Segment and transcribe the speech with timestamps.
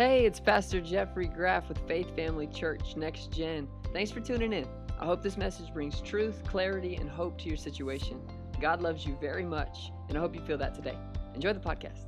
[0.00, 3.68] Hey, it's Pastor Jeffrey Graff with Faith Family Church Next Gen.
[3.92, 4.66] Thanks for tuning in.
[4.98, 8.18] I hope this message brings truth, clarity, and hope to your situation.
[8.62, 10.96] God loves you very much, and I hope you feel that today.
[11.34, 12.06] Enjoy the podcast.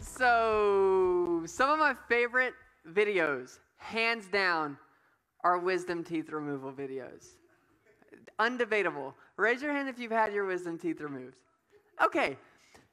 [0.00, 2.52] So, some of my favorite
[2.92, 4.76] videos, hands down,
[5.44, 7.24] are wisdom teeth removal videos.
[8.38, 9.14] Undebatable.
[9.38, 11.36] Raise your hand if you've had your wisdom teeth removed.
[12.04, 12.36] Okay,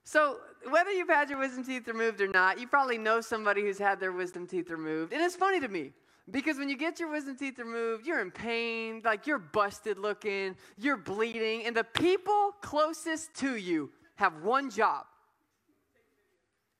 [0.07, 0.37] so,
[0.70, 3.99] whether you've had your wisdom teeth removed or not, you probably know somebody who's had
[3.99, 5.13] their wisdom teeth removed.
[5.13, 5.91] And it's funny to me
[6.31, 10.55] because when you get your wisdom teeth removed, you're in pain, like you're busted looking,
[10.77, 15.05] you're bleeding, and the people closest to you have one job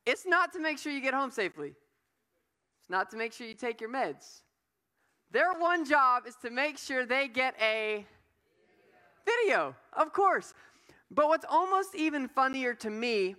[0.06, 1.73] it's not to make sure you get home safely,
[2.80, 4.42] it's not to make sure you take your meds.
[5.31, 8.06] Their one job is to make sure they get a
[9.26, 10.54] video, of course.
[11.09, 13.36] But what's almost even funnier to me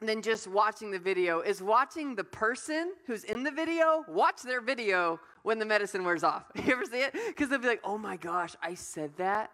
[0.00, 4.60] than just watching the video is watching the person who's in the video watch their
[4.60, 6.44] video when the medicine wears off.
[6.56, 7.14] You ever see it?
[7.28, 9.50] Because they'll be like, oh my gosh, I said that.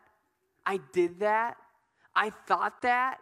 [0.67, 1.57] I did that.
[2.15, 3.19] I thought that.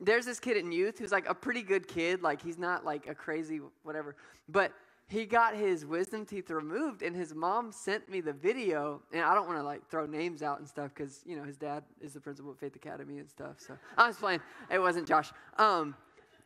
[0.00, 2.22] There's this kid in youth who's like a pretty good kid.
[2.22, 4.16] Like, he's not like a crazy whatever.
[4.48, 4.72] But
[5.08, 9.34] he got his wisdom teeth removed and his mom sent me the video and i
[9.34, 12.12] don't want to like throw names out and stuff because you know his dad is
[12.12, 15.94] the principal at faith academy and stuff so i was playing it wasn't josh um,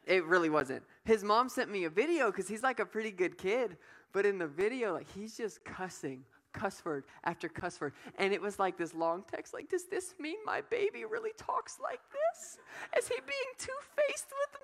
[0.06, 3.38] it really wasn't his mom sent me a video because he's like a pretty good
[3.38, 3.76] kid
[4.12, 8.40] but in the video like he's just cussing cuss word after cuss word and it
[8.40, 12.58] was like this long text like does this mean my baby really talks like this
[12.98, 14.60] is he being two-faced with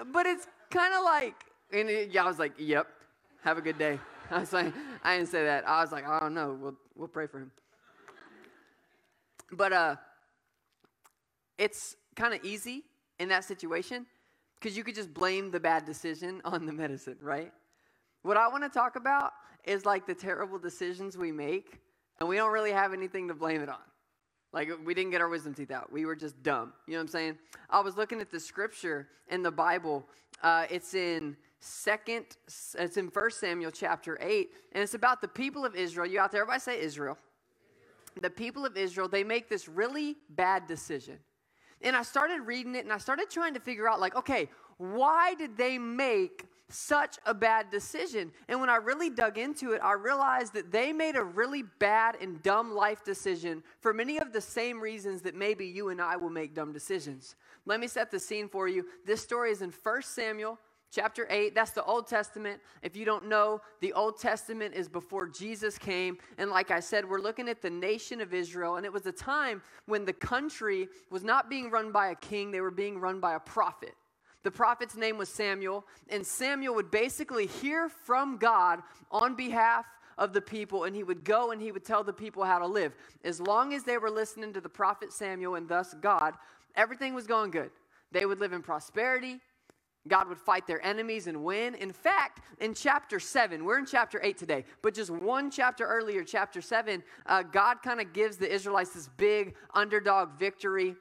[0.00, 1.34] me but it's kind of like
[1.72, 2.86] and it, yeah, I was like, yep,
[3.42, 3.98] have a good day.
[4.30, 5.66] I was like, I didn't say that.
[5.66, 6.56] I was like, I don't know.
[6.60, 7.50] We'll, we'll pray for him.
[9.50, 9.96] But uh,
[11.58, 12.84] it's kind of easy
[13.18, 14.06] in that situation
[14.62, 17.52] because you could just blame the bad decision on the medicine, right?
[18.22, 19.32] What I want to talk about
[19.64, 21.80] is like the terrible decisions we make,
[22.20, 23.76] and we don't really have anything to blame it on.
[24.52, 25.90] Like, we didn't get our wisdom teeth out.
[25.90, 26.74] We were just dumb.
[26.86, 27.38] You know what I'm saying?
[27.70, 30.04] I was looking at the scripture in the Bible.
[30.42, 32.26] Uh, it's in second
[32.74, 36.06] it's in First Samuel chapter 8 and it's about the people of Israel.
[36.06, 37.16] You out there everybody say Israel.
[38.20, 41.18] The people of Israel, they make this really bad decision.
[41.82, 44.48] And I started reading it and I started trying to figure out like okay,
[44.78, 48.32] why did they make such a bad decision?
[48.48, 52.16] And when I really dug into it, I realized that they made a really bad
[52.20, 56.16] and dumb life decision for many of the same reasons that maybe you and I
[56.16, 57.36] will make dumb decisions.
[57.66, 58.86] Let me set the scene for you.
[59.04, 60.58] This story is in First Samuel
[60.92, 62.60] chapter 8 that's the old testament.
[62.82, 66.18] If you don't know the old testament is before jesus came.
[66.38, 68.76] And like i said we're looking at the nation of israel.
[68.76, 72.50] And it was a time when the country was not being run by a king
[72.50, 73.94] they were being run by a prophet.
[74.44, 75.86] The prophet's name was samuel.
[76.08, 79.86] And samuel would basically hear from god on behalf
[80.18, 80.84] of the people.
[80.84, 82.92] And he would go and he would tell the people how to live.
[83.24, 86.34] As long as they were listening to the prophet samuel and thus god
[86.74, 87.70] everything was going good.
[88.12, 89.40] They would live in prosperity
[90.08, 91.74] God would fight their enemies and win.
[91.76, 96.24] In fact, in chapter 7, we're in chapter 8 today, but just one chapter earlier,
[96.24, 100.96] chapter 7, uh, God kind of gives the Israelites this big underdog victory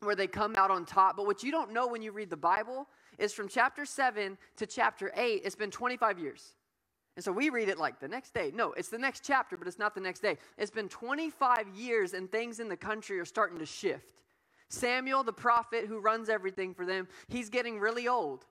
[0.00, 1.16] where they come out on top.
[1.16, 2.86] But what you don't know when you read the Bible
[3.18, 6.54] is from chapter 7 to chapter 8, it's been 25 years.
[7.16, 8.52] And so we read it like the next day.
[8.54, 10.38] No, it's the next chapter, but it's not the next day.
[10.56, 14.12] It's been 25 years, and things in the country are starting to shift.
[14.68, 18.46] Samuel, the prophet who runs everything for them, he's getting really old.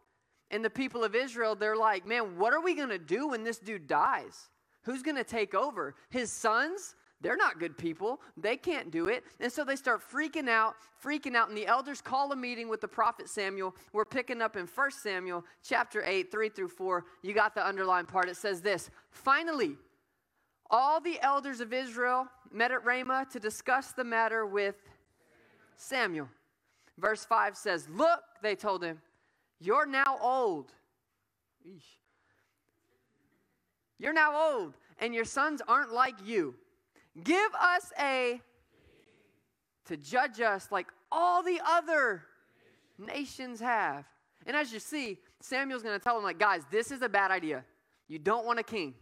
[0.50, 3.44] And the people of Israel, they're like, man, what are we going to do when
[3.44, 4.50] this dude dies?
[4.84, 5.96] Who's going to take over?
[6.10, 6.96] His sons?
[7.20, 8.22] They're not good people.
[8.38, 9.24] They can't do it.
[9.40, 11.50] And so they start freaking out, freaking out.
[11.50, 13.76] And the elders call a meeting with the prophet Samuel.
[13.92, 17.06] We're picking up in 1 Samuel chapter 8, 3 through 4.
[17.24, 18.30] You got the underlined part.
[18.30, 19.78] It says this Finally,
[20.70, 24.76] all the elders of Israel met at Ramah to discuss the matter with
[25.78, 26.28] Samuel.
[26.98, 29.00] Verse 5 says, Look, they told him,
[29.60, 30.72] you're now old.
[31.68, 31.82] Eesh.
[34.00, 36.54] You're now old, and your sons aren't like you.
[37.24, 38.40] Give us a
[39.86, 42.24] to judge us like all the other
[43.00, 44.06] nations have.
[44.46, 47.32] And as you see, Samuel's going to tell them, like, guys, this is a bad
[47.32, 47.64] idea.
[48.08, 48.94] You don't want a king.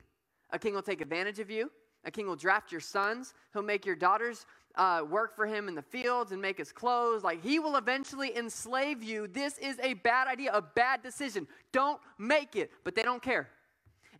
[0.51, 1.71] A king will take advantage of you.
[2.05, 3.33] A king will draft your sons.
[3.51, 4.45] He'll make your daughters
[4.77, 7.23] uh, work for him in the fields and make his clothes.
[7.23, 9.27] Like he will eventually enslave you.
[9.27, 11.47] This is a bad idea, a bad decision.
[11.71, 12.71] Don't make it.
[12.83, 13.49] But they don't care.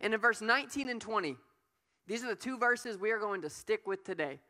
[0.00, 1.36] And in verse 19 and 20,
[2.06, 4.40] these are the two verses we are going to stick with today.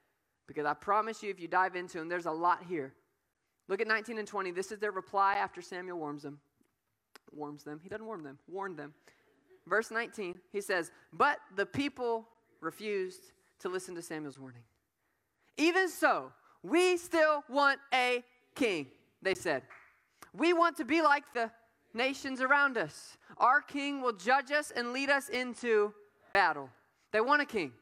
[0.47, 2.95] Because I promise you, if you dive into them, there's a lot here.
[3.69, 4.53] Look at 19 and 20.
[4.53, 6.39] This is their reply after Samuel warns them.
[7.33, 7.81] warms them.
[7.83, 8.95] He doesn't warm them, warned them.
[9.67, 12.29] Verse 19, he says, But the people
[12.61, 14.63] refused to listen to Samuel's warning.
[15.57, 16.33] Even so,
[16.63, 18.23] we still want a
[18.55, 18.87] king,
[19.23, 19.63] they said.
[20.33, 21.51] We want to be like the
[21.95, 23.17] nations around us.
[23.39, 25.95] Our king will judge us and lead us into
[26.33, 26.69] battle.
[27.13, 27.73] They want a king.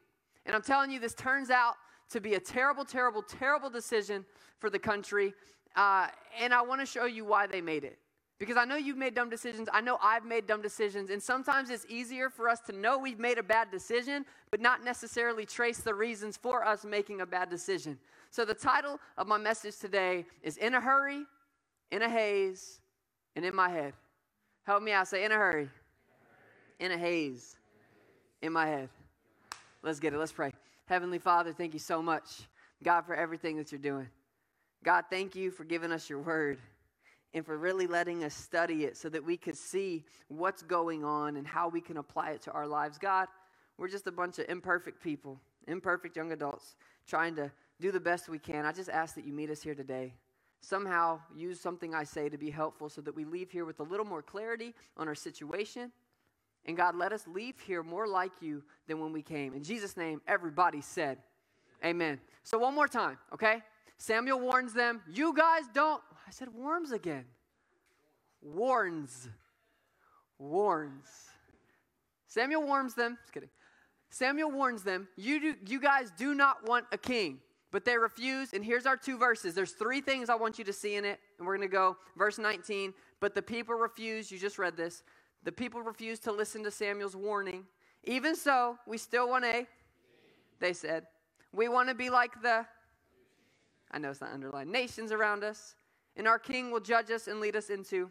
[0.46, 1.74] And I'm telling you, this turns out
[2.10, 4.24] to be a terrible, terrible, terrible decision
[4.58, 5.34] for the country.
[5.74, 6.08] Uh,
[6.40, 7.98] and I want to show you why they made it.
[8.38, 9.68] Because I know you've made dumb decisions.
[9.72, 11.10] I know I've made dumb decisions.
[11.10, 14.84] And sometimes it's easier for us to know we've made a bad decision, but not
[14.84, 17.98] necessarily trace the reasons for us making a bad decision.
[18.30, 21.24] So the title of my message today is In a Hurry,
[21.92, 22.80] In a Haze,
[23.36, 23.94] and In My Head.
[24.64, 25.06] Help me out.
[25.06, 25.68] Say, In a hurry,
[26.80, 27.56] in a haze,
[28.42, 28.88] in my head.
[29.82, 30.18] Let's get it.
[30.18, 30.52] Let's pray.
[30.86, 32.42] Heavenly Father, thank you so much,
[32.82, 34.08] God, for everything that you're doing.
[34.82, 36.58] God, thank you for giving us your word
[37.34, 41.36] and for really letting us study it so that we could see what's going on
[41.36, 42.96] and how we can apply it to our lives.
[42.96, 43.26] God,
[43.76, 46.76] we're just a bunch of imperfect people, imperfect young adults,
[47.08, 47.50] trying to
[47.80, 48.64] do the best we can.
[48.64, 50.14] I just ask that you meet us here today.
[50.60, 53.82] Somehow use something I say to be helpful so that we leave here with a
[53.82, 55.90] little more clarity on our situation.
[56.66, 59.52] And God, let us leave here more like you than when we came.
[59.54, 61.18] In Jesus' name, everybody said,
[61.84, 62.18] Amen.
[62.44, 63.62] So, one more time, okay?
[63.98, 67.24] Samuel warns them, You guys don't I said worms again.
[68.42, 69.28] Warns.
[70.38, 71.06] Warns.
[72.26, 73.18] Samuel warns them.
[73.22, 73.50] Just kidding.
[74.10, 77.40] Samuel warns them, you, do, you guys do not want a king.
[77.72, 78.52] But they refuse.
[78.52, 79.54] And here's our two verses.
[79.54, 81.18] There's three things I want you to see in it.
[81.38, 82.94] And we're going to go verse 19.
[83.18, 84.30] But the people refuse.
[84.30, 85.02] You just read this.
[85.42, 87.64] The people refuse to listen to Samuel's warning.
[88.04, 89.66] Even so, we still want a,
[90.60, 91.06] they said.
[91.52, 92.64] We want to be like the,
[93.90, 95.74] I know it's not underlined, nations around us.
[96.16, 98.10] And our king will judge us and lead us into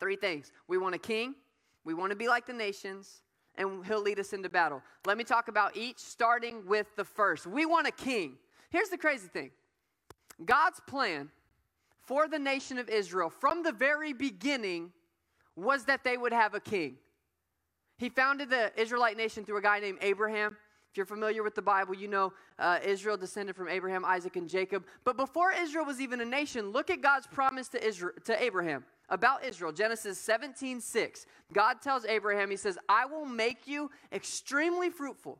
[0.00, 0.52] three things.
[0.68, 1.34] We want a king,
[1.84, 3.22] we want to be like the nations,
[3.56, 4.82] and he'll lead us into battle.
[5.06, 7.46] Let me talk about each, starting with the first.
[7.46, 8.36] We want a king.
[8.70, 9.50] Here's the crazy thing
[10.44, 11.30] God's plan
[12.00, 14.92] for the nation of Israel from the very beginning
[15.54, 16.96] was that they would have a king.
[17.98, 20.56] He founded the Israelite nation through a guy named Abraham.
[20.92, 24.46] If you're familiar with the Bible, you know uh, Israel descended from Abraham, Isaac, and
[24.46, 24.84] Jacob.
[25.04, 28.84] But before Israel was even a nation, look at God's promise to, Israel, to Abraham
[29.08, 29.72] about Israel.
[29.72, 31.24] Genesis 17 6.
[31.50, 35.38] God tells Abraham, He says, I will make you extremely fruitful.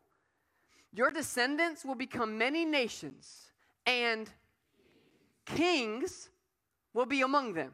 [0.95, 3.51] Your descendants will become many nations,
[3.85, 4.31] and
[5.45, 6.31] kings
[6.95, 7.73] will be among them.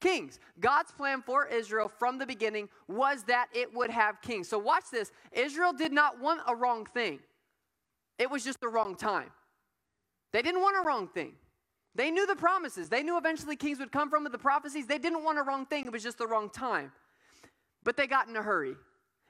[0.00, 0.38] Kings.
[0.60, 4.48] God's plan for Israel from the beginning was that it would have kings.
[4.48, 5.10] So, watch this.
[5.32, 7.20] Israel did not want a wrong thing,
[8.18, 9.30] it was just the wrong time.
[10.32, 11.32] They didn't want a wrong thing.
[11.94, 12.90] They knew the promises.
[12.90, 14.86] They knew eventually kings would come from the prophecies.
[14.86, 15.86] They didn't want a wrong thing.
[15.86, 16.92] It was just the wrong time.
[17.84, 18.76] But they got in a hurry.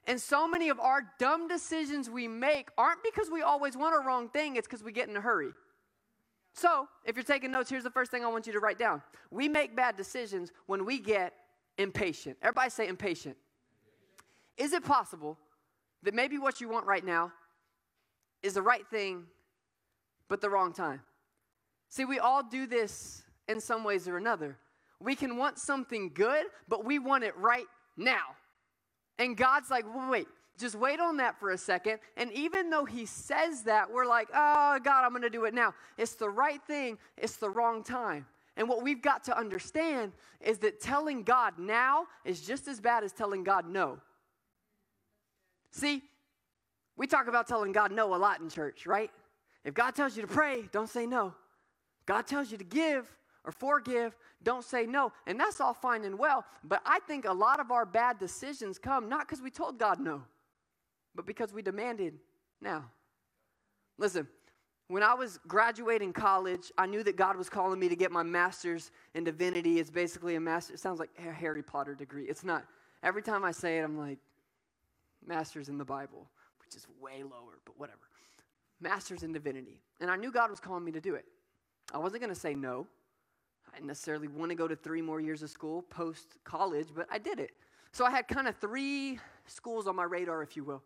[0.08, 4.04] And so many of our dumb decisions we make aren't because we always want a
[4.04, 5.50] wrong thing, it's because we get in a hurry.
[6.56, 9.02] So, if you're taking notes, here's the first thing I want you to write down.
[9.30, 11.34] We make bad decisions when we get
[11.76, 12.38] impatient.
[12.40, 13.36] Everybody say impatient.
[14.56, 15.38] Is it possible
[16.02, 17.30] that maybe what you want right now
[18.42, 19.24] is the right thing,
[20.28, 21.02] but the wrong time?
[21.90, 24.56] See, we all do this in some ways or another.
[24.98, 27.66] We can want something good, but we want it right
[27.98, 28.34] now.
[29.18, 30.26] And God's like, wait,
[30.58, 31.98] just wait on that for a second.
[32.16, 35.54] And even though he says that, we're like, oh, God, I'm going to do it
[35.54, 35.74] now.
[35.98, 38.26] It's the right thing, it's the wrong time.
[38.56, 43.04] And what we've got to understand is that telling God now is just as bad
[43.04, 43.98] as telling God no.
[45.70, 46.02] See,
[46.96, 49.10] we talk about telling God no a lot in church, right?
[49.64, 51.34] If God tells you to pray, don't say no.
[52.06, 55.12] God tells you to give or forgive, don't say no.
[55.26, 56.44] And that's all fine and well.
[56.64, 60.00] But I think a lot of our bad decisions come not because we told God
[60.00, 60.22] no
[61.16, 62.14] but because we demanded
[62.60, 62.84] now.
[63.98, 64.28] Listen,
[64.88, 68.22] when I was graduating college, I knew that God was calling me to get my
[68.22, 69.80] master's in divinity.
[69.80, 70.74] It's basically a master.
[70.74, 72.24] It sounds like a Harry Potter degree.
[72.24, 72.64] It's not.
[73.02, 74.18] Every time I say it, I'm like,
[75.26, 76.28] master's in the Bible,
[76.64, 77.98] which is way lower, but whatever.
[78.80, 79.80] Master's in divinity.
[80.00, 81.24] And I knew God was calling me to do it.
[81.92, 82.86] I wasn't going to say no.
[83.68, 87.06] I didn't necessarily want to go to three more years of school post college, but
[87.10, 87.52] I did it.
[87.92, 90.82] So I had kind of three schools on my radar, if you will.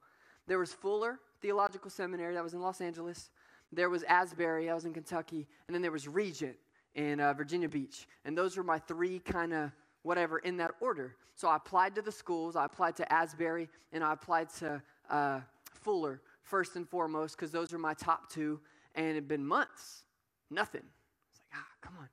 [0.50, 3.30] There was Fuller Theological Seminary, that was in Los Angeles.
[3.70, 5.46] There was Asbury, I was in Kentucky.
[5.68, 6.56] And then there was Regent
[6.96, 8.08] in uh, Virginia Beach.
[8.24, 9.70] And those were my three kind of
[10.02, 11.14] whatever in that order.
[11.36, 15.38] So I applied to the schools, I applied to Asbury, and I applied to uh,
[15.72, 18.58] Fuller first and foremost because those were my top two.
[18.96, 20.02] And it had been months,
[20.50, 20.82] nothing.
[21.30, 22.08] It's like, ah, come on.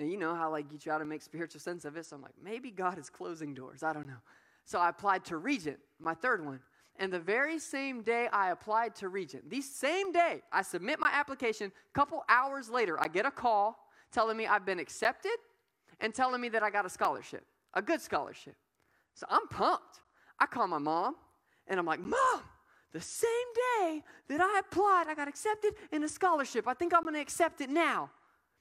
[0.00, 2.04] And you know how like you try to make spiritual sense of it.
[2.04, 3.84] So I'm like, maybe God is closing doors.
[3.84, 4.22] I don't know.
[4.64, 6.58] So I applied to Regent, my third one.
[6.98, 11.10] And the very same day I applied to Regent, the same day I submit my
[11.12, 13.78] application, a couple hours later, I get a call
[14.12, 15.36] telling me I've been accepted
[16.00, 18.56] and telling me that I got a scholarship, a good scholarship.
[19.14, 20.00] So I'm pumped.
[20.38, 21.16] I call my mom
[21.66, 22.40] and I'm like, Mom,
[22.92, 23.28] the same
[23.80, 26.66] day that I applied, I got accepted in a scholarship.
[26.66, 28.10] I think I'm going to accept it now.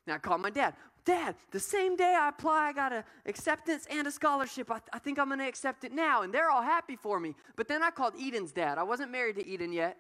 [0.08, 0.74] Now I call my dad.
[1.06, 4.72] Dad, the same day I apply, I got an acceptance and a scholarship.
[4.72, 6.24] I, th- I think I'm going to accept it now.
[6.24, 7.36] And they're all happy for me.
[7.56, 8.80] But then I called Eden's dad.
[8.80, 9.98] I wasn't married to Eden yet,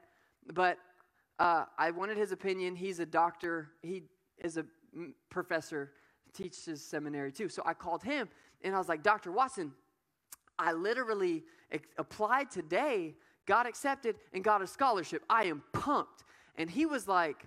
[0.53, 0.79] but
[1.37, 2.75] uh, I wanted his opinion.
[2.75, 4.03] He's a doctor, he
[4.39, 4.65] is a
[5.29, 5.91] professor,
[6.33, 7.49] teaches seminary too.
[7.49, 8.27] So I called him
[8.63, 9.31] and I was like, Dr.
[9.31, 9.71] Watson,
[10.57, 15.23] I literally ex- applied today, got accepted, and got a scholarship.
[15.29, 16.23] I am pumped.
[16.55, 17.45] And he was like,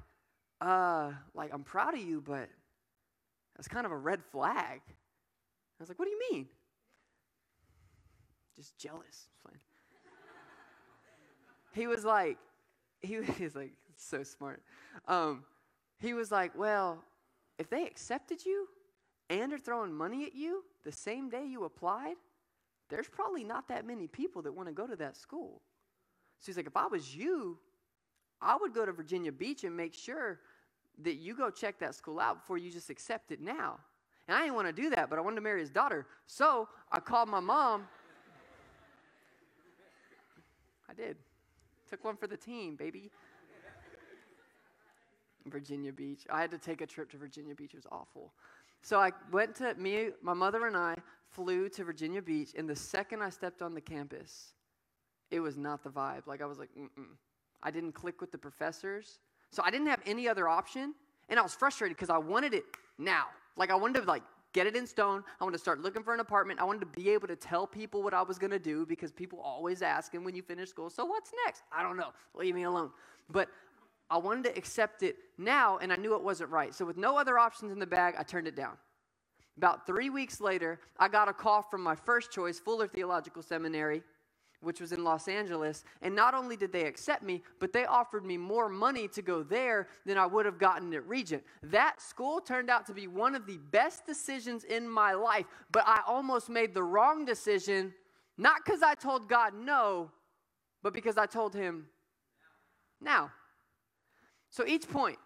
[0.61, 2.49] uh, like, I'm proud of you, but
[3.59, 4.81] that's kind of a red flag.
[4.87, 6.47] I was like, what do you mean?
[8.57, 9.29] Just jealous.
[11.73, 12.39] he was like,
[13.03, 14.63] he was like, so smart.
[15.07, 15.45] Um,
[15.99, 17.03] he was like, well,
[17.59, 18.69] if they accepted you
[19.29, 22.15] and are throwing money at you the same day you applied,
[22.89, 25.61] there's probably not that many people that want to go to that school.
[26.39, 27.59] So he's like, if I was you,
[28.41, 30.39] I would go to Virginia Beach and make sure
[31.03, 33.79] that you go check that school out before you just accept it now.
[34.27, 36.07] And I didn't want to do that, but I wanted to marry his daughter.
[36.27, 37.87] So I called my mom.
[40.89, 41.17] I did.
[41.89, 43.11] Took one for the team, baby.
[45.47, 46.27] Virginia Beach.
[46.31, 47.73] I had to take a trip to Virginia Beach.
[47.73, 48.33] It was awful.
[48.83, 50.97] So I went to me, my mother and I
[51.31, 54.53] flew to Virginia Beach, and the second I stepped on the campus,
[55.31, 56.27] it was not the vibe.
[56.27, 56.89] Like I was like, mm
[57.61, 59.19] I didn't click with the professors.
[59.51, 60.95] So I didn't have any other option.
[61.29, 62.65] And I was frustrated because I wanted it
[62.99, 63.27] now.
[63.57, 65.23] Like I wanted to like get it in stone.
[65.41, 66.61] I wanted to start looking for an apartment.
[66.61, 69.13] I wanted to be able to tell people what I was going to do because
[69.13, 71.63] people always asking when you finish school, so what's next?
[71.71, 72.11] I don't know.
[72.35, 72.91] Leave me alone.
[73.31, 73.49] But
[74.11, 76.75] I wanted to accept it now, and I knew it wasn't right.
[76.75, 78.77] So with no other options in the bag, I turned it down.
[79.59, 84.03] About three weeks later, I got a call from my first choice, Fuller Theological Seminary,
[84.61, 85.85] which was in Los Angeles.
[86.03, 89.43] And not only did they accept me, but they offered me more money to go
[89.43, 91.45] there than I would have gotten at Regent.
[91.63, 95.85] That school turned out to be one of the best decisions in my life, but
[95.87, 97.95] I almost made the wrong decision,
[98.37, 100.11] not because I told God no,
[100.83, 101.87] but because I told Him
[103.01, 103.31] now.
[104.51, 105.19] So each point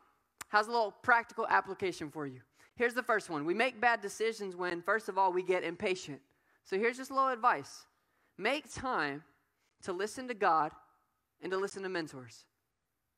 [0.48, 2.40] has a little practical application for you.
[2.76, 6.20] Here's the first one we make bad decisions when, first of all, we get impatient.
[6.64, 7.86] So here's just a little advice
[8.42, 9.22] Make time
[9.84, 10.72] to listen to God
[11.42, 12.44] and to listen to mentors.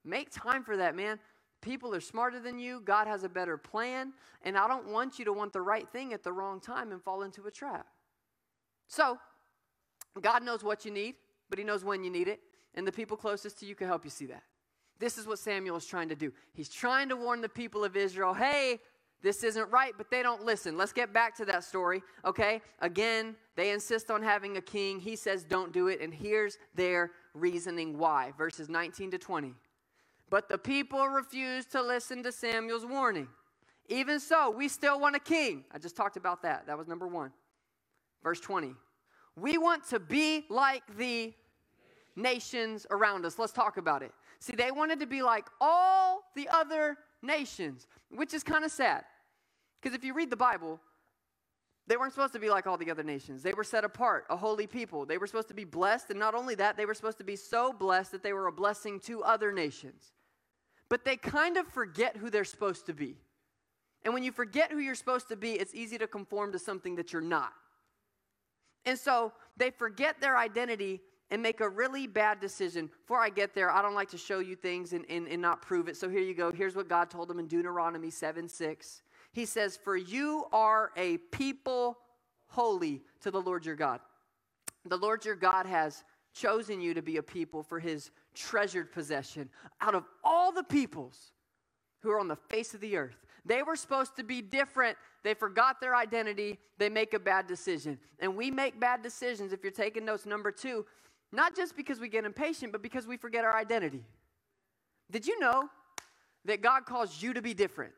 [0.05, 1.19] Make time for that, man.
[1.63, 2.83] People are smarter than you.
[2.85, 4.13] God has a better plan.
[4.43, 7.03] And I don't want you to want the right thing at the wrong time and
[7.03, 7.87] fall into a trap.
[8.87, 9.19] So,
[10.21, 11.15] God knows what you need,
[11.49, 12.41] but He knows when you need it.
[12.75, 14.43] And the people closest to you can help you see that.
[14.99, 16.35] This is what Samuel is trying to do.
[16.53, 18.79] He's trying to warn the people of Israel hey,
[19.25, 20.77] this isn't right, but they don't listen.
[20.77, 22.61] Let's get back to that story, okay?
[22.81, 25.01] Again, they insist on having a king.
[25.01, 26.03] He says, don't do it.
[26.03, 28.35] And here's their reasoning why.
[28.37, 29.55] Verses 19 to 20.
[30.29, 33.29] But the people refused to listen to Samuel's warning.
[33.89, 35.65] Even so, we still want a king.
[35.73, 36.67] I just talked about that.
[36.67, 37.33] That was number one.
[38.23, 38.75] Verse 20.
[39.37, 41.33] We want to be like the
[42.15, 43.39] nations around us.
[43.39, 44.13] Let's talk about it.
[44.39, 49.05] See, they wanted to be like all the other nations, which is kind of sad.
[49.85, 50.81] Because if you read the Bible,
[51.87, 53.43] they weren't supposed to be like all the other nations.
[53.43, 55.05] They were set apart, a holy people.
[55.05, 57.37] They were supposed to be blessed, and not only that, they were supposed to be
[57.37, 60.13] so blessed that they were a blessing to other nations.
[60.89, 63.19] But they kind of forget who they're supposed to be.
[64.07, 66.97] And when you forget who you're supposed to be, it's easy to conform to something
[66.97, 67.53] that you're not.
[68.87, 72.87] And so they forget their identity and make a really bad decision.
[72.87, 75.61] Before I get there, I don't like to show you things and, and, and not
[75.61, 75.99] prove it.
[75.99, 76.53] So here you go.
[76.53, 79.03] Here's what God told them in Deuteronomy 7 6.
[79.35, 81.99] He says, For you are a people
[82.47, 84.01] holy to the Lord your God.
[84.87, 89.51] The Lord your God has chosen you to be a people for his treasured possession
[89.81, 91.33] out of all the peoples
[92.01, 93.17] who are on the face of the earth.
[93.45, 94.97] They were supposed to be different.
[95.25, 96.59] They forgot their identity.
[96.79, 97.99] They make a bad decision.
[98.21, 100.87] And we make bad decisions, if you're taking notes, number two,
[101.33, 104.05] not just because we get impatient, but because we forget our identity.
[105.11, 105.69] Did you know
[106.45, 107.93] that God calls you to be different?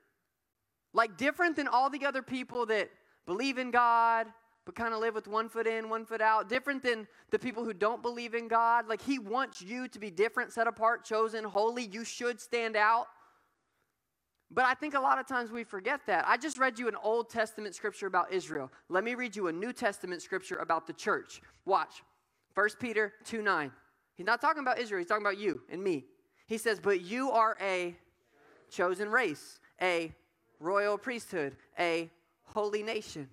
[0.96, 2.88] Like different than all the other people that
[3.26, 4.28] believe in God,
[4.64, 6.48] but kind of live with one foot in, one foot out.
[6.48, 8.88] Different than the people who don't believe in God.
[8.88, 11.84] Like He wants you to be different, set apart, chosen, holy.
[11.84, 13.08] You should stand out.
[14.50, 16.26] But I think a lot of times we forget that.
[16.26, 18.72] I just read you an Old Testament scripture about Israel.
[18.88, 21.42] Let me read you a New Testament scripture about the church.
[21.66, 22.02] Watch.
[22.54, 23.70] 1 Peter 2 9.
[24.14, 26.06] He's not talking about Israel, he's talking about you and me.
[26.46, 27.94] He says, But you are a
[28.70, 30.10] chosen race, a
[30.60, 32.10] royal priesthood, a
[32.44, 33.28] holy nation,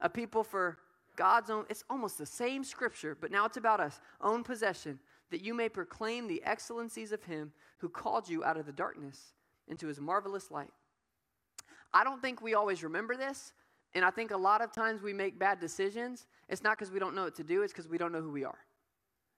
[0.00, 0.78] a people for
[1.16, 1.64] God's own.
[1.68, 4.98] It's almost the same scripture, but now it's about us, own possession,
[5.30, 9.34] that you may proclaim the excellencies of him who called you out of the darkness
[9.66, 10.70] into his marvelous light.
[11.92, 13.52] I don't think we always remember this,
[13.94, 16.26] and I think a lot of times we make bad decisions.
[16.48, 18.30] It's not because we don't know what to do, it's because we don't know who
[18.30, 18.58] we are.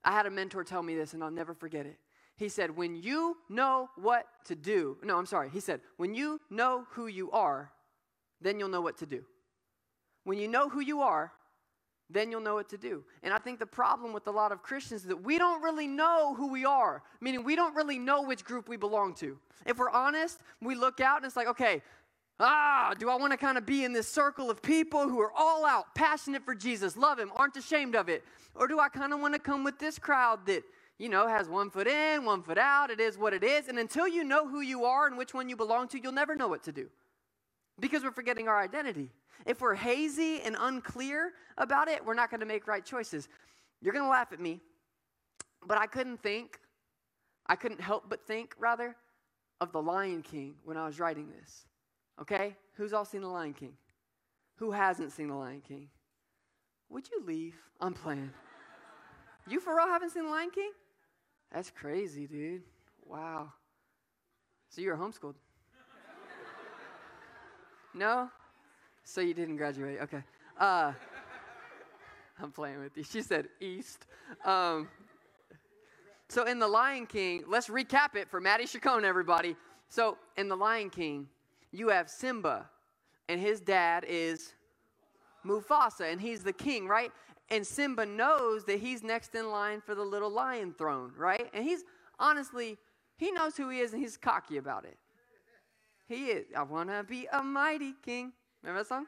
[0.04, 1.98] I had a mentor tell me this, and I'll never forget it.
[2.40, 5.50] He said, When you know what to do, no, I'm sorry.
[5.50, 7.70] He said, When you know who you are,
[8.40, 9.22] then you'll know what to do.
[10.24, 11.32] When you know who you are,
[12.08, 13.04] then you'll know what to do.
[13.22, 15.86] And I think the problem with a lot of Christians is that we don't really
[15.86, 19.38] know who we are, meaning we don't really know which group we belong to.
[19.66, 21.82] If we're honest, we look out and it's like, okay,
[22.40, 25.32] ah, do I want to kind of be in this circle of people who are
[25.36, 28.24] all out, passionate for Jesus, love Him, aren't ashamed of it?
[28.54, 30.62] Or do I kind of want to come with this crowd that,
[31.00, 33.68] you know, has one foot in, one foot out, it is what it is?
[33.68, 36.36] And until you know who you are and which one you belong to, you'll never
[36.36, 36.90] know what to do
[37.80, 39.08] because we're forgetting our identity.
[39.46, 43.30] If we're hazy and unclear about it, we're not going to make right choices.
[43.80, 44.60] You're going to laugh at me,
[45.66, 46.58] but I couldn't think,
[47.46, 48.94] I couldn't help but think, rather,
[49.62, 51.64] of the Lion King when I was writing this.
[52.20, 52.54] Okay?
[52.74, 53.72] Who's all seen the Lion King?
[54.56, 55.88] Who hasn't seen the Lion King?
[56.90, 57.54] Would you leave?
[57.80, 58.30] I'm playing.
[59.48, 60.72] You for real haven't seen the Lion King?
[61.52, 62.62] That's crazy, dude.
[63.06, 63.52] Wow.
[64.68, 65.34] So you were homeschooled.
[67.92, 68.30] No?
[69.02, 69.98] So you didn't graduate.
[70.02, 70.22] Okay.
[70.58, 70.92] Uh,
[72.40, 73.02] I'm playing with you.
[73.02, 74.06] She said east.
[74.44, 74.88] Um,
[76.28, 79.56] so in The Lion King, let's recap it for Maddie Chacon, everybody.
[79.88, 81.28] So in The Lion King,
[81.72, 82.70] you have Simba,
[83.28, 84.54] and his dad is
[85.44, 87.10] Mufasa, and he's the king, right?
[87.50, 91.50] And Simba knows that he's next in line for the little lion throne, right?
[91.52, 91.82] And he's
[92.18, 92.78] honestly,
[93.16, 94.96] he knows who he is, and he's cocky about it.
[96.08, 96.46] He is.
[96.56, 98.32] I wanna be a mighty king.
[98.62, 99.06] Remember that song?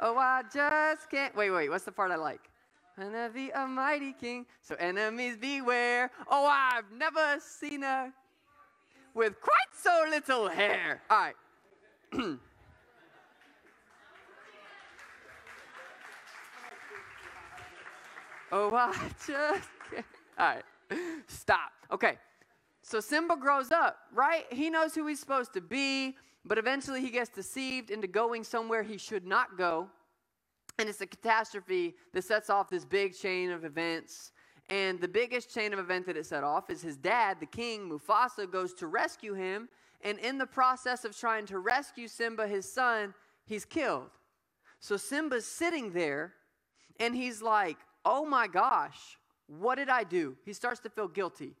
[0.00, 1.34] Oh, I just can't.
[1.36, 1.68] Wait, wait.
[1.68, 2.50] What's the part I like?
[2.98, 4.46] Wanna be a mighty king.
[4.60, 6.10] So enemies beware.
[6.28, 8.12] Oh, I've never seen a
[9.14, 11.02] with quite so little hair.
[11.10, 12.38] All right.
[18.52, 18.92] oh, I
[19.26, 20.06] just can't.
[20.38, 20.64] All right.
[21.26, 21.72] Stop.
[21.90, 22.18] Okay.
[22.82, 24.44] So Simba grows up, right?
[24.52, 26.16] He knows who he's supposed to be.
[26.44, 29.88] But eventually he gets deceived into going somewhere he should not go.
[30.78, 34.32] And it's a catastrophe that sets off this big chain of events.
[34.68, 37.88] And the biggest chain of event that it set off is his dad, the king,
[37.88, 39.68] Mufasa, goes to rescue him.
[40.02, 44.10] And in the process of trying to rescue Simba, his son, he's killed.
[44.80, 46.32] So Simba's sitting there
[46.98, 50.36] and he's like, oh my gosh, what did I do?
[50.44, 51.54] He starts to feel guilty.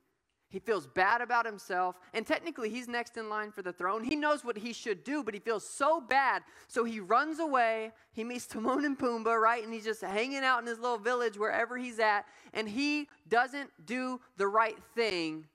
[0.48, 1.96] He feels bad about himself.
[2.12, 4.04] And technically, he's next in line for the throne.
[4.04, 6.42] He knows what he should do, but he feels so bad.
[6.68, 7.92] So he runs away.
[8.12, 9.64] He meets Timon and Pumbaa, right?
[9.64, 12.26] And he's just hanging out in his little village wherever he's at.
[12.52, 15.46] And he doesn't do the right thing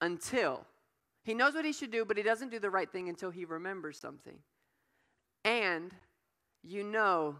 [0.00, 0.66] until
[1.22, 3.44] he knows what he should do, but he doesn't do the right thing until he
[3.44, 4.38] remembers something.
[5.44, 5.94] And
[6.64, 7.36] you know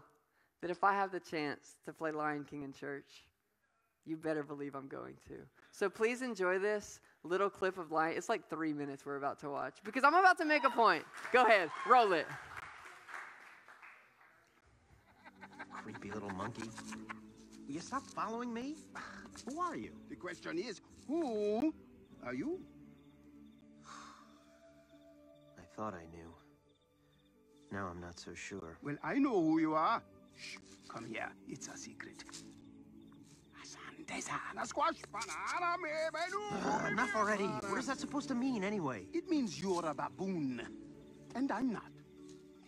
[0.63, 3.25] that if I have the chance to play Lion King in church,
[4.05, 5.33] you better believe I'm going to.
[5.73, 8.15] So please enjoy this little clip of light.
[8.15, 11.03] It's like three minutes we're about to watch because I'm about to make a point.
[11.33, 12.25] Go ahead, roll it.
[15.83, 16.63] Creepy little monkey.
[17.67, 18.75] Will you stop following me?
[19.49, 19.91] Who are you?
[20.09, 21.73] The question is, who
[22.25, 22.61] are you?
[23.85, 26.33] I thought I knew.
[27.69, 28.77] Now I'm not so sure.
[28.81, 30.01] Well, I know who you are.
[30.37, 31.29] Shh, come here.
[31.47, 32.23] It's a secret.
[36.51, 37.45] Uh, enough already.
[37.45, 39.07] What is that supposed to mean, anyway?
[39.13, 40.61] It means you're a baboon.
[41.35, 41.91] And I'm not.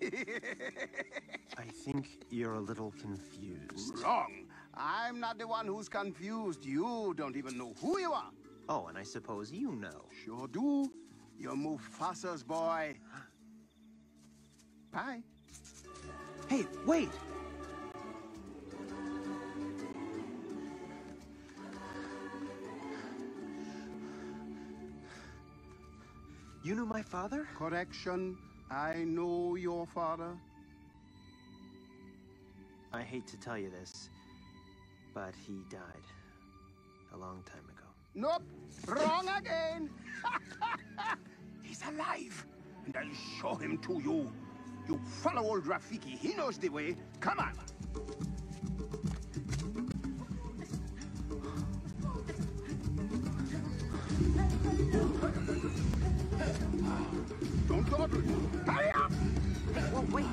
[0.03, 3.99] I think you're a little confused.
[4.03, 4.47] Wrong.
[4.73, 6.65] I'm not the one who's confused.
[6.65, 8.31] You don't even know who you are.
[8.67, 10.05] Oh, and I suppose you know.
[10.23, 10.91] Sure do.
[11.37, 12.95] You're Mufasa's boy.
[14.91, 15.21] Bye.
[16.47, 17.09] Hey, wait!
[26.65, 27.47] You knew my father?
[27.55, 28.35] Correction.
[28.71, 30.35] I know your father.
[32.91, 34.09] I hate to tell you this,
[35.13, 36.07] but he died
[37.13, 37.85] a long time ago.
[38.15, 38.41] Nope.
[38.87, 39.91] Wrong again.
[41.61, 42.43] He's alive.
[42.87, 44.31] and I'll show him to you.
[44.87, 46.17] You follow old Rafiki.
[46.17, 46.95] He knows the way.
[47.19, 47.53] Come on.
[58.07, 59.11] Hurry up!
[59.91, 60.25] Whoa, wait,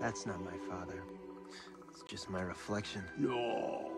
[0.00, 1.02] That's not my father.
[1.90, 3.04] It's just my reflection.
[3.18, 3.92] No.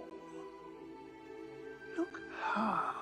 [1.96, 3.01] Look hard.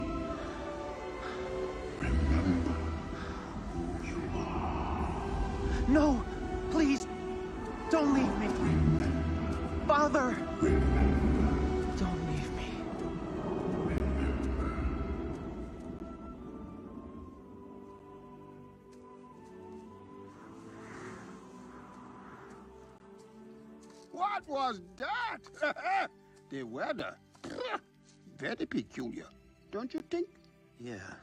[26.51, 27.15] The weather.
[28.37, 29.25] Very peculiar,
[29.71, 30.27] don't you think?
[30.79, 31.13] Yeah.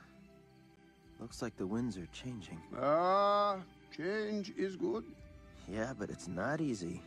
[1.21, 2.61] Looks like the winds are changing.
[2.81, 3.59] Ah,
[3.97, 5.05] change is good.
[5.71, 7.03] Yeah, but it's not easy.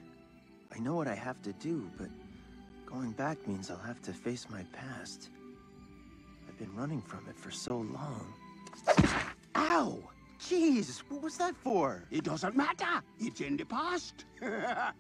[0.73, 2.10] I know what I have to do, but
[2.86, 5.29] going back means I'll have to face my past.
[6.47, 8.34] I've been running from it for so long.
[9.55, 9.99] Ow!
[10.39, 12.03] Jeez, what was that for?
[12.12, 13.01] It doesn't matter.
[13.19, 14.25] It's in the past.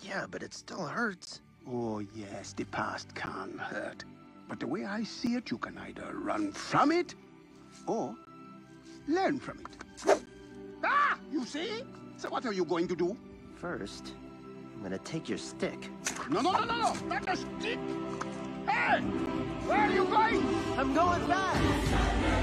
[0.00, 1.40] Yeah, but it still hurts.
[1.66, 4.04] Oh, yes, the past can hurt.
[4.48, 7.14] But the way I see it, you can either run from it
[7.86, 8.14] or
[9.06, 10.22] learn from it.
[10.84, 11.82] Ah, you see?
[12.16, 13.16] So what are you going to do?
[13.56, 14.14] First,
[14.74, 15.90] I'm gonna take your stick.
[16.30, 17.78] No, no, no, no, no, not the stick.
[18.66, 19.00] Hey,
[19.66, 20.44] where are you going?
[20.76, 21.56] I'm going back!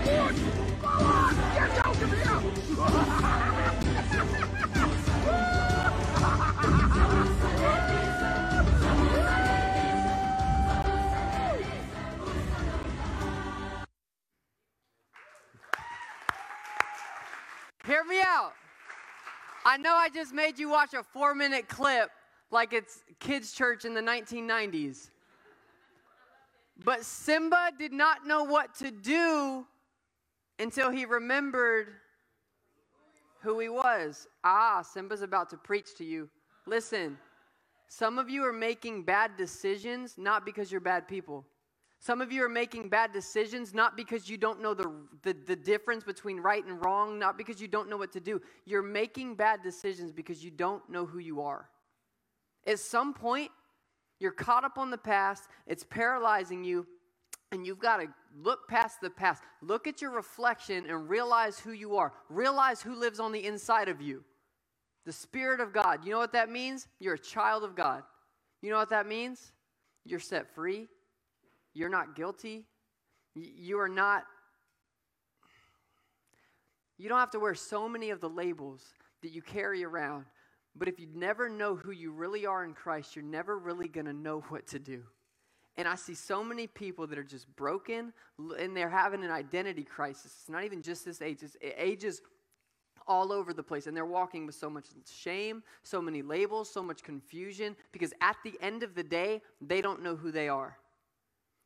[0.03, 0.35] Good.
[0.81, 2.11] Go on, get out of
[4.51, 4.61] here.
[19.65, 22.11] I know I just made you watch a four minute clip
[22.51, 25.09] like it's kids' church in the 1990s.
[26.83, 29.65] But Simba did not know what to do
[30.59, 31.87] until he remembered
[33.41, 34.27] who he was.
[34.43, 36.29] Ah, Simba's about to preach to you.
[36.67, 37.17] Listen,
[37.87, 41.45] some of you are making bad decisions not because you're bad people.
[42.05, 45.55] Some of you are making bad decisions not because you don't know the, the, the,
[45.55, 48.39] difference between right and wrong, not because you don't know what to do.
[48.63, 51.67] You're making bad decisions because you don't know who you are.
[52.67, 53.49] At some point,
[54.19, 56.85] you're caught up on the past, it's paralyzing you,
[57.51, 58.07] and you've got to
[58.39, 59.41] look past the past.
[59.63, 62.13] Look at your reflection and realize who you are.
[62.29, 64.23] Realize who lives on the inside of you
[65.07, 66.05] the Spirit of God.
[66.05, 66.87] You know what that means?
[66.99, 68.03] You're a child of God.
[68.61, 69.53] You know what that means?
[70.05, 70.87] You're set free.
[71.75, 72.65] You're not guilty.
[73.35, 74.23] You are not,
[76.97, 78.81] you don't have to wear so many of the labels
[79.21, 80.25] that you carry around.
[80.77, 84.07] But if you never know who you really are in Christ, you're never really going
[84.07, 85.03] to know what to do.
[85.77, 88.13] And I see so many people that are just broken
[88.57, 90.33] and they're having an identity crisis.
[90.39, 92.21] It's not even just this age, it's ages
[93.07, 93.85] all over the place.
[93.87, 98.37] And they're walking with so much shame, so many labels, so much confusion, because at
[98.45, 100.77] the end of the day, they don't know who they are.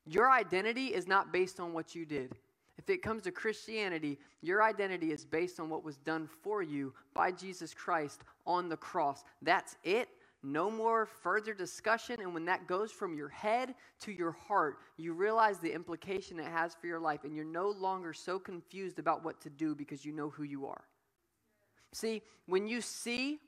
[0.06, 2.34] Your identity is not based on what you did.
[2.78, 6.94] If it comes to Christianity, your identity is based on what was done for you
[7.14, 9.24] by Jesus Christ on the cross.
[9.42, 10.10] That's it.
[10.42, 12.22] No more further discussion.
[12.22, 16.48] And when that goes from your head to your heart, you realize the implication it
[16.48, 17.26] has for your life.
[17.26, 20.66] And you're no longer so confused about what to do because you know who you
[20.66, 20.86] are.
[21.92, 23.40] See, when you see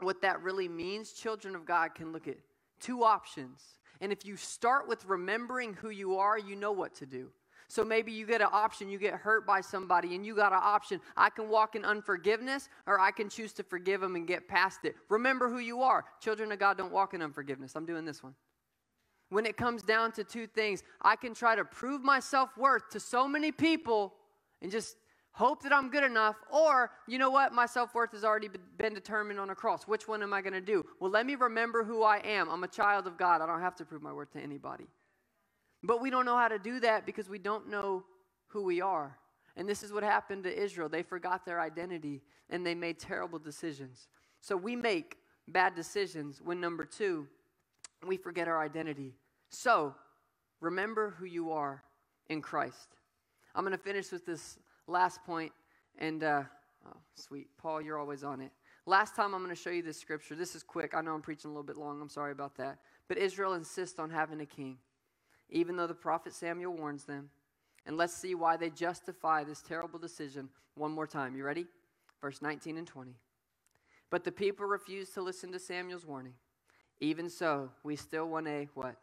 [0.00, 2.36] what that really means, children of God can look at
[2.80, 3.62] two options.
[4.00, 7.30] And if you start with remembering who you are, you know what to do.
[7.68, 10.60] So maybe you get an option, you get hurt by somebody, and you got an
[10.62, 11.00] option.
[11.16, 14.80] I can walk in unforgiveness, or I can choose to forgive them and get past
[14.84, 14.94] it.
[15.08, 16.04] Remember who you are.
[16.20, 17.74] Children of God don't walk in unforgiveness.
[17.74, 18.34] I'm doing this one.
[19.30, 22.90] When it comes down to two things, I can try to prove my self worth
[22.90, 24.14] to so many people
[24.60, 24.96] and just
[25.34, 28.94] hope that I'm good enough, or you know what, my self worth has already been
[28.94, 29.84] determined on a cross.
[29.84, 30.84] Which one am I going to do?
[31.00, 32.48] Well, let me remember who I am.
[32.48, 33.42] I'm a child of God.
[33.42, 34.86] I don't have to prove my worth to anybody.
[35.82, 38.04] But we don't know how to do that because we don't know
[38.46, 39.18] who we are.
[39.56, 40.88] And this is what happened to Israel.
[40.88, 44.08] They forgot their identity and they made terrible decisions.
[44.40, 45.18] So we make
[45.48, 47.26] bad decisions when, number two,
[48.06, 49.14] we forget our identity.
[49.50, 49.94] So
[50.60, 51.82] remember who you are
[52.28, 52.96] in Christ.
[53.54, 55.52] I'm going to finish with this last point,
[55.98, 56.42] and uh,
[56.86, 58.50] oh, sweet, Paul, you're always on it.
[58.86, 60.34] Last time I'm going to show you this scripture.
[60.34, 60.94] This is quick.
[60.94, 62.00] I know I'm preaching a little bit long.
[62.02, 62.78] I'm sorry about that.
[63.08, 64.76] But Israel insists on having a king,
[65.48, 67.30] even though the prophet Samuel warns them.
[67.86, 71.34] And let's see why they justify this terrible decision one more time.
[71.36, 71.66] You ready?
[72.20, 73.14] Verse 19 and 20.
[74.10, 76.34] But the people refused to listen to Samuel's warning.
[77.00, 78.96] Even so, we still want a what?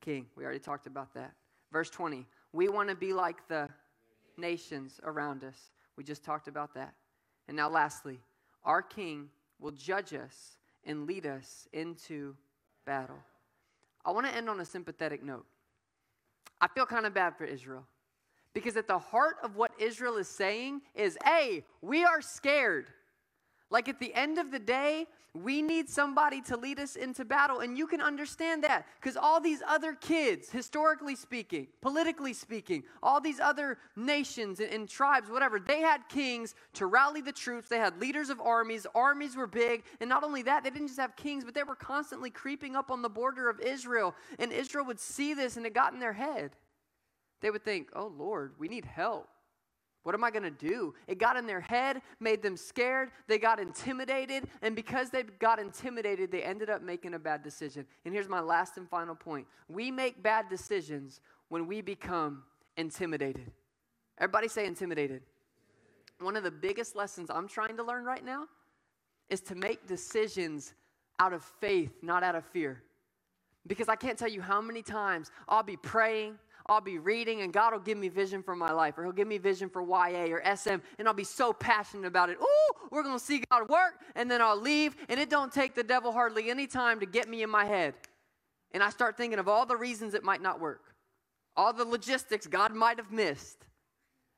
[0.00, 0.26] King.
[0.36, 1.32] We already talked about that.
[1.72, 2.26] Verse 20.
[2.52, 3.68] We want to be like the
[4.40, 5.70] nations around us.
[5.96, 6.94] We just talked about that.
[7.48, 8.20] And now, lastly,
[8.64, 12.36] our King will judge us and lead us into
[12.86, 13.18] battle.
[14.04, 15.46] I want to end on a sympathetic note.
[16.60, 17.86] I feel kind of bad for Israel
[18.54, 22.86] because at the heart of what Israel is saying is, hey, we are scared.
[23.70, 27.60] Like at the end of the day, we need somebody to lead us into battle.
[27.60, 33.20] And you can understand that because all these other kids, historically speaking, politically speaking, all
[33.20, 37.68] these other nations and, and, tribes, whatever, they had kings to rally the troops.
[37.68, 38.88] They had leaders of armies.
[38.92, 39.84] Armies were big.
[40.00, 42.90] And not only that, they didn't just have kings, but they were constantly creeping up
[42.90, 44.16] on the border of Israel.
[44.40, 46.56] And Israel would see this and it got in their head.
[47.40, 49.28] They would think, oh Lord, we need help.
[50.02, 50.94] What am I going to do?
[51.06, 55.58] It got in their head, made them scared, they got intimidated, and because they got
[55.58, 57.84] intimidated, they ended up making a bad decision.
[58.04, 62.44] And here's my last and final point we make bad decisions when we become
[62.76, 63.50] intimidated.
[64.18, 65.22] Everybody say intimidated.
[66.18, 68.44] One of the biggest lessons I'm trying to learn right now
[69.28, 70.74] is to make decisions
[71.18, 72.82] out of faith, not out of fear.
[73.66, 76.38] Because I can't tell you how many times I'll be praying,
[76.70, 79.26] I'll be reading and God will give me vision for my life, or He'll give
[79.26, 82.38] me vision for YA or SM, and I'll be so passionate about it.
[82.40, 85.82] Ooh, we're gonna see God work, and then I'll leave, and it don't take the
[85.82, 87.94] devil hardly any time to get me in my head.
[88.70, 90.94] And I start thinking of all the reasons it might not work,
[91.56, 93.66] all the logistics God might have missed.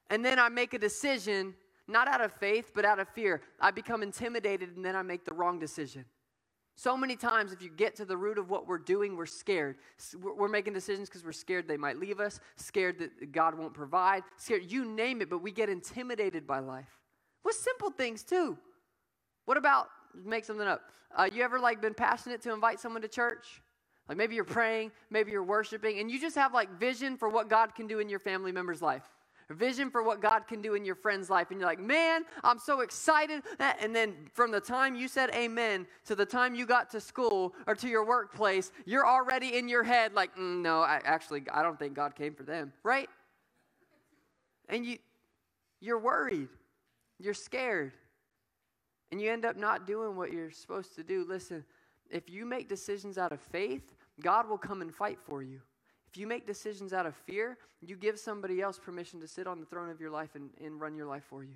[0.09, 1.55] And then I make a decision,
[1.87, 3.43] not out of faith, but out of fear.
[3.61, 6.07] I become intimidated, and then I make the wrong decision.
[6.75, 9.77] So many times, if you get to the root of what we're doing, we're scared.
[10.21, 14.23] We're making decisions because we're scared they might leave us, scared that God won't provide,
[14.37, 16.99] scared, you name it, but we get intimidated by life.
[17.45, 18.57] With simple things, too.
[19.45, 19.89] What about,
[20.25, 20.83] make something up,
[21.15, 23.61] uh, you ever like been passionate to invite someone to church?
[24.09, 27.49] Like maybe you're praying, maybe you're worshiping, and you just have like vision for what
[27.49, 29.09] God can do in your family member's life
[29.53, 31.51] vision for what God can do in your friend's life.
[31.51, 33.43] And you're like, man, I'm so excited.
[33.59, 37.55] And then from the time you said amen to the time you got to school
[37.67, 41.63] or to your workplace, you're already in your head like, mm, no, I, actually, I
[41.63, 43.09] don't think God came for them, right?
[44.69, 44.99] And you,
[45.81, 46.49] you're worried,
[47.19, 47.93] you're scared,
[49.11, 51.27] and you end up not doing what you're supposed to do.
[51.29, 51.65] Listen,
[52.11, 55.61] if you make decisions out of faith, God will come and fight for you.
[56.13, 59.61] If you make decisions out of fear, you give somebody else permission to sit on
[59.61, 61.55] the throne of your life and, and run your life for you.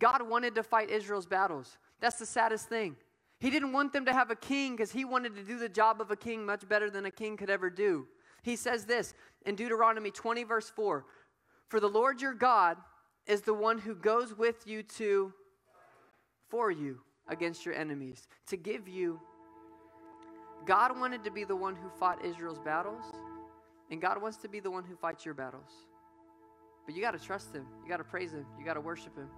[0.00, 1.78] God wanted to fight Israel's battles.
[2.00, 2.96] That's the saddest thing.
[3.38, 6.00] He didn't want them to have a king because he wanted to do the job
[6.00, 8.08] of a king much better than a king could ever do.
[8.42, 9.14] He says this
[9.46, 11.04] in Deuteronomy 20, verse 4
[11.68, 12.78] For the Lord your God
[13.26, 15.32] is the one who goes with you to,
[16.48, 19.20] for you against your enemies, to give you
[20.66, 23.04] God wanted to be the one who fought Israel's battles,
[23.90, 25.70] and God wants to be the one who fights your battles.
[26.86, 27.66] But you got to trust Him.
[27.82, 28.46] You got to praise Him.
[28.58, 29.28] You got to worship Him.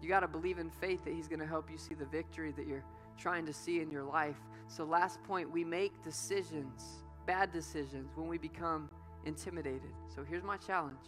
[0.00, 2.52] You got to believe in faith that He's going to help you see the victory
[2.52, 2.84] that you're
[3.18, 4.36] trying to see in your life.
[4.68, 8.90] So, last point, we make decisions, bad decisions, when we become
[9.24, 9.92] intimidated.
[10.14, 10.98] So, here's my challenge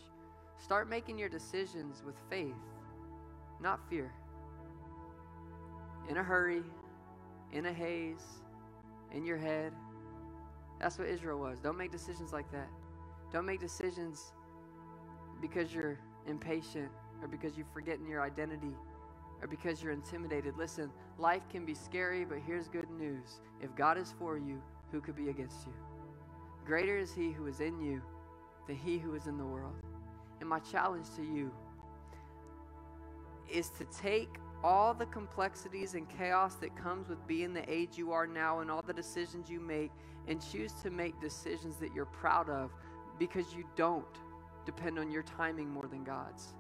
[0.59, 2.55] start making your decisions with faith,
[3.61, 4.13] not fear.
[6.09, 6.63] In a hurry,
[7.53, 8.25] in a haze,
[9.13, 9.73] in your head.
[10.85, 11.61] That's what Israel was.
[11.61, 12.69] Don't make decisions like that.
[13.33, 14.35] Don't make decisions
[15.41, 16.91] because you're impatient
[17.23, 18.77] or because you're forgetting your identity
[19.41, 20.59] or because you're intimidated.
[20.59, 23.41] Listen, life can be scary, but here's good news.
[23.63, 24.61] If God is for you,
[24.93, 25.73] who could be against you?
[26.67, 28.03] Greater is He who is in you
[28.67, 29.77] than He who is in the world.
[30.41, 31.51] And my challenge to you
[33.51, 38.13] is to take all the complexities and chaos that comes with being the age you
[38.13, 39.91] are now and all the decisions you make
[40.27, 42.71] and choose to make decisions that you're proud of
[43.19, 44.07] because you don't
[44.65, 46.55] depend on your timing more than God's.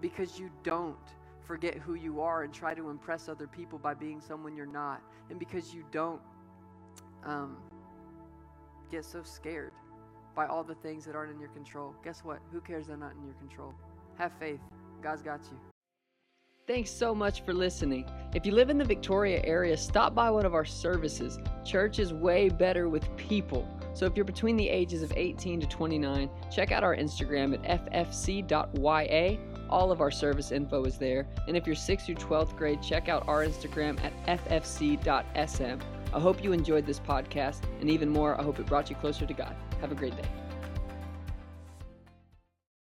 [0.00, 0.96] Because you don't
[1.42, 5.02] forget who you are and try to impress other people by being someone you're not.
[5.28, 6.22] And because you don't
[7.22, 7.58] um,
[8.90, 9.72] get so scared
[10.34, 11.94] by all the things that aren't in your control.
[12.02, 12.38] Guess what?
[12.50, 13.74] Who cares they're not in your control?
[14.16, 14.60] Have faith.
[15.02, 15.71] God's got you.
[16.72, 18.10] Thanks so much for listening.
[18.34, 21.38] If you live in the Victoria area, stop by one of our services.
[21.66, 23.68] Church is way better with people.
[23.92, 27.92] So if you're between the ages of 18 to 29, check out our Instagram at
[27.92, 29.36] ffc.ya.
[29.68, 31.28] All of our service info is there.
[31.46, 35.78] And if you're 6th through 12th grade, check out our Instagram at ffc.sm.
[36.14, 39.26] I hope you enjoyed this podcast, and even more, I hope it brought you closer
[39.26, 39.54] to God.
[39.82, 40.41] Have a great day.